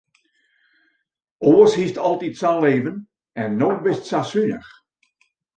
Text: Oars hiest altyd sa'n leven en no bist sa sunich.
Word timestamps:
Oars 1.51 1.73
hiest 1.79 2.01
altyd 2.07 2.35
sa'n 2.41 2.61
leven 2.65 2.97
en 3.45 3.49
no 3.61 3.69
bist 3.85 4.03
sa 4.13 4.19
sunich. 4.33 4.69